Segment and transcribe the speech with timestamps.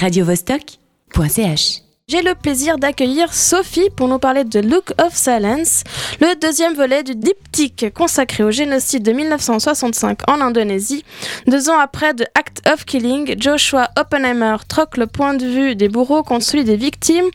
[0.00, 5.84] radiovostok.ch j'ai le plaisir d'accueillir Sophie pour nous parler de Look of Silence,
[6.20, 11.04] le deuxième volet du diptyque consacré au génocide de 1965 en Indonésie.
[11.46, 15.88] Deux ans après The Act of Killing, Joshua Oppenheimer troque le point de vue des
[15.88, 17.26] bourreaux contre celui des victimes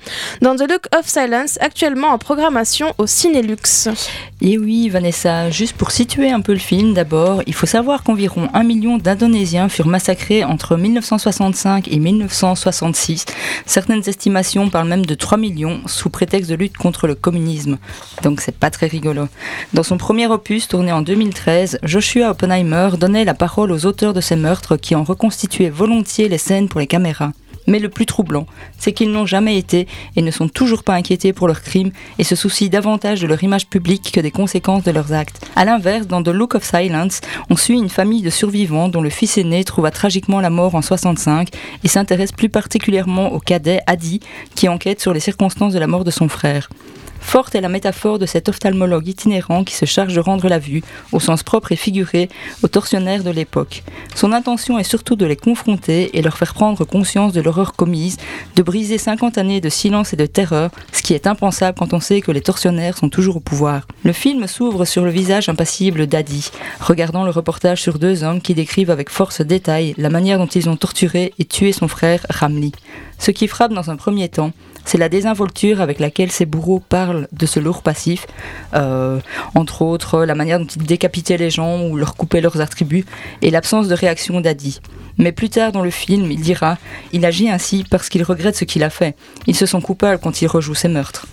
[0.41, 3.87] dans The Look of Silence, actuellement en programmation au Cinélux.
[4.41, 8.49] Et oui, Vanessa, juste pour situer un peu le film d'abord, il faut savoir qu'environ
[8.53, 13.25] un million d'Indonésiens furent massacrés entre 1965 et 1966.
[13.65, 17.77] Certaines estimations parle même de 3 millions sous prétexte de lutte contre le communisme.
[18.23, 19.27] Donc c'est pas très rigolo.
[19.73, 24.21] Dans son premier opus tourné en 2013, Joshua Oppenheimer donnait la parole aux auteurs de
[24.21, 27.31] ces meurtres qui en reconstituaient volontiers les scènes pour les caméras.
[27.67, 28.45] Mais le plus troublant,
[28.77, 32.23] c'est qu'ils n'ont jamais été et ne sont toujours pas inquiétés pour leurs crimes et
[32.23, 35.45] se soucient davantage de leur image publique que des conséquences de leurs actes.
[35.55, 39.09] A l'inverse, dans The Look of Silence, on suit une famille de survivants dont le
[39.09, 41.49] fils aîné trouva tragiquement la mort en 65
[41.83, 44.19] et s'intéresse plus particulièrement au cadet Adi
[44.55, 46.69] qui enquête sur les circonstances de la mort de son frère.
[47.25, 50.83] Forte est la métaphore de cet ophtalmologue itinérant qui se charge de rendre la vue,
[51.11, 52.29] au sens propre et figuré,
[52.63, 53.83] aux tortionnaires de l'époque.
[54.13, 58.17] Son intention est surtout de les confronter et leur faire prendre conscience de l'horreur commise,
[58.55, 61.99] de briser 50 années de silence et de terreur, ce qui est impensable quand on
[61.99, 63.87] sait que les tortionnaires sont toujours au pouvoir.
[64.05, 68.53] Le film s'ouvre sur le visage impassible d'Adi, regardant le reportage sur deux hommes qui
[68.53, 72.71] décrivent avec force détail la manière dont ils ont torturé et tué son frère Ramli.
[73.17, 74.51] Ce qui frappe dans un premier temps,
[74.85, 78.27] c'est la désinvolture avec laquelle ces bourreaux parlent de ce lourd passif,
[78.73, 79.19] euh,
[79.53, 83.05] entre autres la manière dont ils décapitaient les gens ou leur coupaient leurs attributs,
[83.41, 84.79] et l'absence de réaction d'Adi.
[85.17, 86.77] Mais plus tard dans le film, il dira
[87.13, 89.15] Il agit ainsi parce qu'il regrette ce qu'il a fait.
[89.47, 91.27] Il se sent coupable quand il rejoue ses meurtres.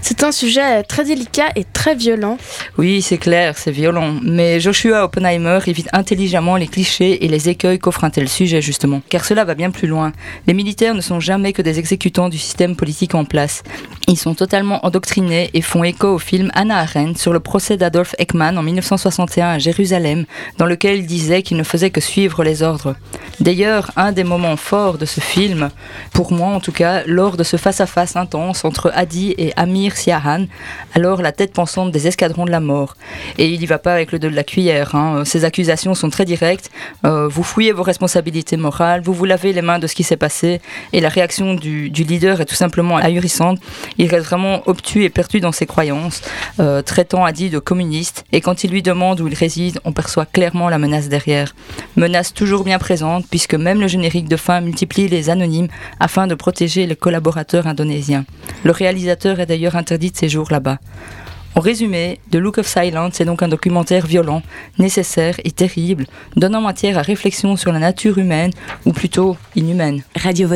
[0.00, 2.38] C'est un sujet très délicat et très violent.
[2.76, 4.14] Oui, c'est clair, c'est violent.
[4.22, 9.00] Mais Joshua Oppenheimer évite intelligemment les clichés et les écueils qu'offre un tel sujet, justement.
[9.08, 10.12] Car cela va bien plus loin.
[10.46, 13.62] Les militaires ne sont jamais que des exécutants du système politique en place.
[14.08, 18.14] Ils sont totalement endoctrinés et font écho au film Anna Arendt sur le procès d'Adolf
[18.18, 20.24] Ekman en 1961 à Jérusalem,
[20.58, 22.96] dans lequel il disait qu'il ne faisait que suivre les ordres.
[23.40, 25.70] D'ailleurs, un des moments forts de ce film,
[26.12, 30.46] pour moi en tout cas, lors de ce face-à-face intense entre Adi et Amir Siahan,
[30.94, 32.96] alors la tête pensante des escadrons de la mort.
[33.38, 34.96] Et il n'y va pas avec le dos de la cuillère.
[34.96, 35.24] Hein.
[35.24, 36.70] Ces accusations sont très directes.
[37.06, 40.16] Euh, vous fouillez vos responsabilités morales, vous vous lavez les mains de ce qui s'est
[40.16, 40.60] passé,
[40.92, 43.60] et la réaction du, leader est tout simplement ahurissante.
[43.98, 46.22] Il reste vraiment obtus et perdu dans ses croyances,
[46.58, 50.26] euh, traitant Adi de communiste, et quand il lui demande où il réside, on perçoit
[50.26, 51.54] clairement la menace derrière.
[51.96, 55.68] Menace toujours bien présente puisque même le générique de fin multiplie les anonymes
[56.00, 58.24] afin de protéger les collaborateurs indonésiens.
[58.64, 60.78] Le réalisateur est d'ailleurs interdit de séjour là-bas.
[61.54, 64.42] En résumé, The Look of Silence est donc un documentaire violent,
[64.78, 68.52] nécessaire et terrible, donnant matière à réflexion sur la nature humaine,
[68.86, 70.02] ou plutôt inhumaine.
[70.16, 70.48] Radio